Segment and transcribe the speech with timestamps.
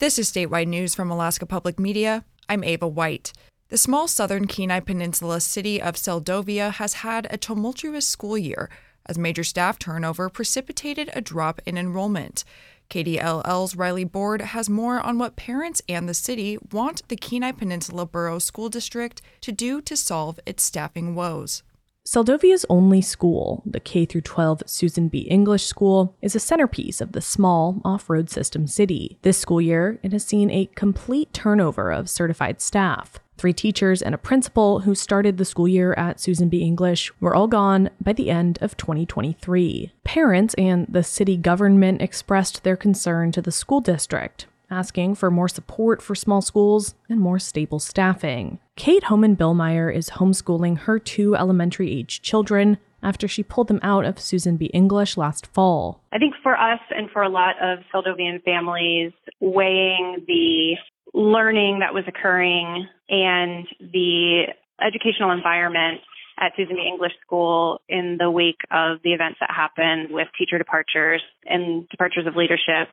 [0.00, 2.24] This is statewide news from Alaska Public Media.
[2.48, 3.34] I'm Ava White.
[3.68, 8.70] The small southern Kenai Peninsula city of Seldovia has had a tumultuous school year
[9.04, 12.44] as major staff turnover precipitated a drop in enrollment.
[12.88, 18.06] KDLL's Riley Board has more on what parents and the city want the Kenai Peninsula
[18.06, 21.62] Borough School District to do to solve its staffing woes.
[22.10, 25.20] Seldovia's only school, the K 12 Susan B.
[25.30, 29.20] English School, is a centerpiece of the small off-road system city.
[29.22, 33.20] This school year, it has seen a complete turnover of certified staff.
[33.38, 36.62] Three teachers and a principal who started the school year at Susan B.
[36.62, 39.92] English were all gone by the end of 2023.
[40.02, 45.48] Parents and the city government expressed their concern to the school district, asking for more
[45.48, 48.58] support for small schools and more stable staffing.
[48.76, 54.04] Kate Homan Billmeyer is homeschooling her two elementary age children after she pulled them out
[54.04, 54.66] of Susan B.
[54.66, 56.02] English last fall.
[56.12, 60.76] I think for us and for a lot of Seldovian families, weighing the
[61.12, 64.44] learning that was occurring and the
[64.80, 66.00] educational environment
[66.38, 66.88] at Susan B.
[66.90, 72.26] English School in the wake of the events that happened with teacher departures and departures
[72.26, 72.88] of leadership.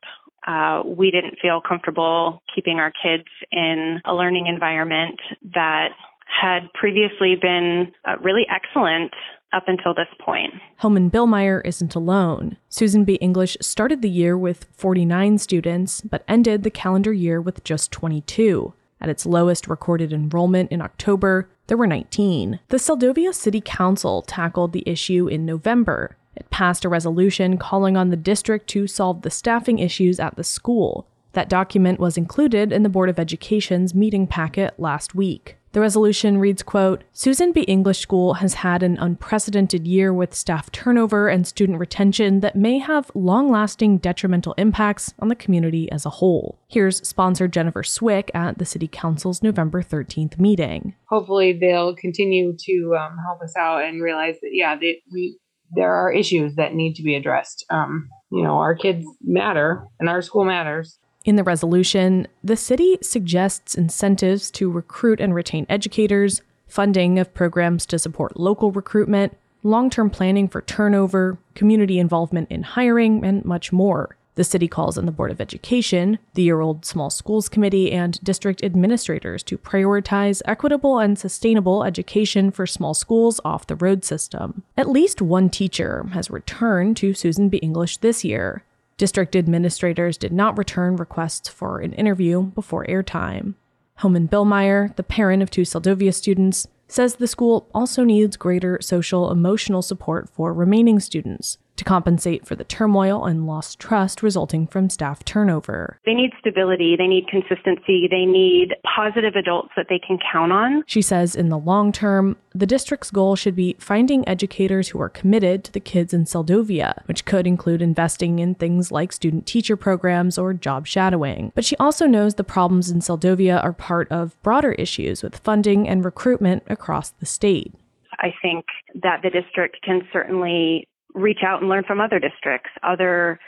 [0.46, 5.20] Uh, we didn't feel comfortable keeping our kids in a learning environment
[5.54, 5.88] that
[6.28, 9.12] had previously been uh, really excellent
[9.52, 10.52] up until this point.
[10.78, 12.58] Homan Billmeyer isn't alone.
[12.68, 13.14] Susan B.
[13.14, 18.74] English started the year with 49 students, but ended the calendar year with just 22.
[19.00, 22.60] At its lowest recorded enrollment in October, there were 19.
[22.68, 26.16] The Seldovia City Council tackled the issue in November.
[26.38, 30.44] It passed a resolution calling on the district to solve the staffing issues at the
[30.44, 31.08] school.
[31.32, 35.56] That document was included in the Board of Education's meeting packet last week.
[35.72, 37.62] The resolution reads, quote, Susan B.
[37.62, 42.78] English School has had an unprecedented year with staff turnover and student retention that may
[42.78, 46.58] have long-lasting detrimental impacts on the community as a whole.
[46.68, 50.94] Here's sponsor Jennifer Swick at the City Council's November 13th meeting.
[51.10, 55.38] Hopefully they'll continue to um, help us out and realize that, yeah, they, we
[55.74, 57.64] there are issues that need to be addressed.
[57.70, 60.98] Um, you know, our kids matter and our school matters.
[61.24, 67.86] In the resolution, the city suggests incentives to recruit and retain educators, funding of programs
[67.86, 73.72] to support local recruitment, long term planning for turnover, community involvement in hiring, and much
[73.72, 74.17] more.
[74.38, 78.20] The city calls on the Board of Education, the year old Small Schools Committee, and
[78.22, 84.62] district administrators to prioritize equitable and sustainable education for small schools off the road system.
[84.76, 87.56] At least one teacher has returned to Susan B.
[87.56, 88.62] English this year.
[88.96, 93.54] District administrators did not return requests for an interview before airtime.
[93.96, 99.32] Homan Billmeyer, the parent of two Seldovia students, says the school also needs greater social
[99.32, 104.90] emotional support for remaining students, to compensate for the turmoil and lost trust resulting from
[104.90, 105.98] staff turnover.
[106.04, 110.82] They need stability, they need consistency, they need positive adults that they can count on.
[110.86, 115.08] She says in the long term, the district's goal should be finding educators who are
[115.08, 119.76] committed to the kids in Seldovia, which could include investing in things like student teacher
[119.76, 121.52] programs or job shadowing.
[121.54, 125.88] But she also knows the problems in Seldovia are part of broader issues with funding
[125.88, 127.72] and recruitment across the state.
[128.20, 128.64] I think
[129.02, 133.38] that the district can certainly reach out and learn from other districts, other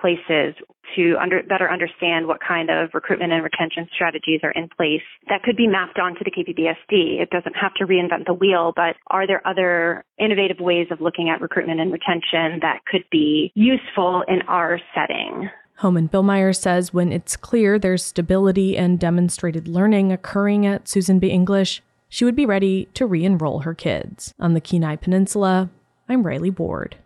[0.00, 0.54] places
[0.96, 5.42] to under, better understand what kind of recruitment and retention strategies are in place that
[5.42, 7.20] could be mapped onto the KPBSD.
[7.20, 11.28] It doesn't have to reinvent the wheel, but are there other innovative ways of looking
[11.28, 15.50] at recruitment and retention that could be useful in our setting?
[15.76, 21.28] Homan Billmeyer says when it's clear there's stability and demonstrated learning occurring at Susan B.
[21.28, 24.34] English, she would be ready to re enroll her kids.
[24.38, 25.70] On the Kenai Peninsula,
[26.08, 26.96] I'm Riley Board.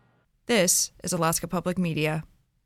[0.47, 2.23] This is Alaska Public Media.